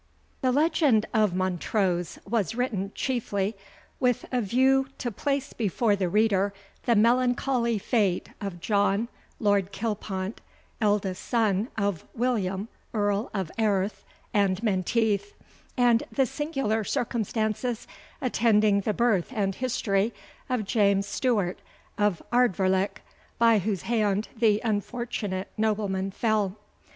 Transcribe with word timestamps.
The 0.41 0.51
Legend 0.51 1.05
of 1.13 1.35
Montrose 1.35 2.17
was 2.27 2.55
written 2.55 2.91
chiefly 2.95 3.55
with 3.99 4.25
a 4.31 4.41
view 4.41 4.87
to 4.97 5.11
place 5.11 5.53
before 5.53 5.95
the 5.95 6.09
reader 6.09 6.55
the 6.85 6.95
melancholy 6.95 7.77
fate 7.77 8.29
of 8.41 8.59
John 8.59 9.09
Lord 9.39 9.71
Kilpont, 9.71 10.41
eldest 10.81 11.23
son 11.23 11.67
of 11.77 12.03
William 12.15 12.67
Earl 12.95 13.29
of 13.31 13.51
Airth 13.59 14.03
and 14.33 14.63
Menteith, 14.63 15.35
and 15.77 16.01
the 16.11 16.25
singular 16.25 16.83
circumstances 16.83 17.85
attending 18.23 18.81
the 18.81 18.95
birth 18.95 19.31
and 19.31 19.53
history 19.53 20.15
of 20.49 20.65
James 20.65 21.05
Stewart 21.05 21.59
of 21.99 22.23
Ardvoirlich, 22.33 23.03
by 23.37 23.59
whose 23.59 23.83
hand 23.83 24.29
the 24.35 24.59
unfortunate 24.63 25.49
nobleman 25.57 26.09
fell. 26.09 26.57